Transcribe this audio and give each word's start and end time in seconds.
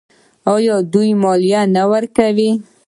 آیا 0.55 0.75
دوی 0.93 1.09
مالیه 1.21 1.61
نه 1.75 1.83
ورکوي؟ 1.91 2.51